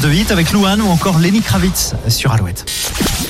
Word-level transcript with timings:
de 0.00 0.12
hits 0.12 0.30
avec 0.30 0.52
Louane 0.52 0.80
ou 0.82 0.88
encore 0.88 1.18
Lenny 1.18 1.40
Kravitz 1.40 1.94
sur 2.08 2.32
Alouette. 2.32 2.64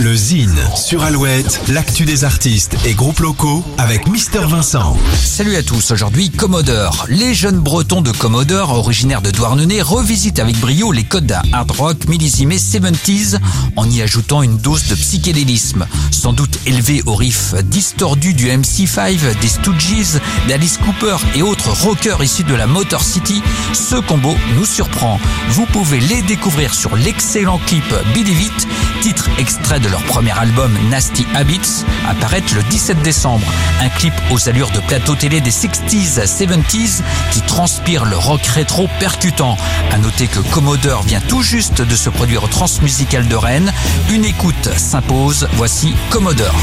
Le 0.00 0.16
Zine 0.16 0.58
sur 0.76 1.02
Alouette, 1.02 1.60
l'actu 1.68 2.06
des 2.06 2.24
artistes 2.24 2.74
et 2.86 2.94
groupes 2.94 3.20
locaux 3.20 3.62
avec 3.76 4.08
Mister 4.08 4.40
Vincent. 4.48 4.96
Salut 5.22 5.56
à 5.56 5.62
tous, 5.62 5.90
aujourd'hui 5.90 6.30
Commodore. 6.30 7.04
Les 7.10 7.34
jeunes 7.34 7.60
bretons 7.60 8.00
de 8.00 8.10
Commodore, 8.10 8.70
originaires 8.70 9.20
de 9.20 9.30
Douarnenez, 9.30 9.82
revisitent 9.82 10.38
avec 10.38 10.58
brio 10.58 10.90
les 10.90 11.04
codes 11.04 11.36
hard 11.52 11.70
rock 11.72 12.08
millésimé 12.08 12.56
70s 12.56 13.38
en 13.76 13.90
y 13.90 14.00
ajoutant 14.00 14.42
une 14.42 14.56
dose 14.56 14.86
de 14.88 14.94
psychédélisme, 14.94 15.86
sans 16.10 16.32
doute 16.32 16.58
élevé 16.64 17.02
au 17.04 17.14
riff 17.14 17.54
distordu 17.64 18.32
du 18.32 18.46
MC5, 18.46 19.38
des 19.38 19.48
Stooges, 19.48 20.18
d'Alice 20.48 20.78
Cooper 20.78 21.16
et 21.34 21.42
autres 21.42 21.72
rockers 21.84 22.22
issus 22.22 22.44
de 22.44 22.54
la 22.54 22.66
Motor 22.66 23.02
City. 23.02 23.42
Ce 23.74 23.96
combo 23.96 24.34
nous 24.56 24.66
surprend. 24.66 25.20
Vous 25.50 25.66
pouvez 25.66 26.00
les 26.00 26.22
découvrir 26.22 26.72
sur 26.72 26.96
l'excellent 26.96 27.60
clip 27.66 27.84
Believe 28.14 28.40
It, 28.40 28.68
titre 29.02 29.28
extrait 29.50 29.80
de 29.80 29.88
leur 29.88 30.02
premier 30.04 30.30
album 30.38 30.72
Nasty 30.90 31.26
Habits, 31.34 31.84
apparaître 32.08 32.54
le 32.54 32.62
17 32.62 33.02
décembre. 33.02 33.44
Un 33.80 33.88
clip 33.88 34.12
aux 34.30 34.48
allures 34.48 34.70
de 34.70 34.78
plateau 34.78 35.16
télé 35.16 35.40
des 35.40 35.50
60s 35.50 36.20
à 36.20 36.24
70s 36.24 37.02
qui 37.32 37.40
transpire 37.40 38.04
le 38.04 38.16
rock 38.16 38.46
rétro 38.46 38.88
percutant. 39.00 39.56
À 39.90 39.98
noter 39.98 40.28
que 40.28 40.38
Commodore 40.52 41.02
vient 41.02 41.20
tout 41.20 41.42
juste 41.42 41.82
de 41.82 41.96
se 41.96 42.10
produire 42.10 42.44
au 42.44 42.48
Transmusical 42.48 43.26
de 43.26 43.34
Rennes. 43.34 43.72
Une 44.08 44.24
écoute 44.24 44.70
s'impose. 44.76 45.48
Voici 45.54 45.94
Commodore. 46.10 46.54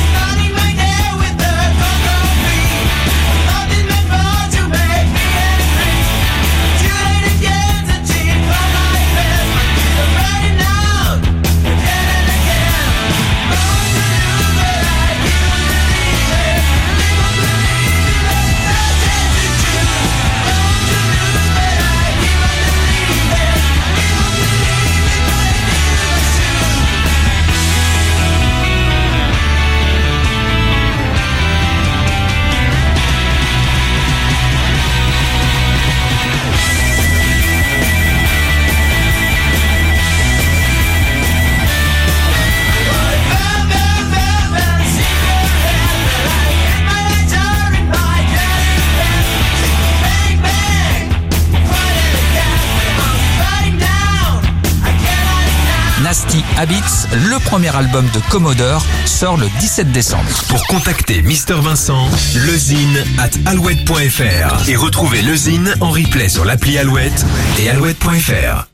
Habits, 56.57 57.07
le 57.29 57.39
premier 57.39 57.75
album 57.75 58.05
de 58.13 58.19
Commodore, 58.29 58.85
sort 59.05 59.37
le 59.37 59.47
17 59.59 59.91
décembre. 59.91 60.29
Pour 60.49 60.65
contacter 60.67 61.21
Mister 61.21 61.55
Vincent, 61.55 62.07
lezine 62.45 63.03
at 63.19 63.49
alouette.fr 63.49 64.69
et 64.69 64.75
retrouver 64.75 65.21
le 65.21 65.35
Zine 65.35 65.73
en 65.81 65.89
replay 65.91 66.29
sur 66.29 66.45
l'appli 66.45 66.77
Alouette 66.77 67.25
et 67.59 67.69
alouette.fr. 67.69 68.67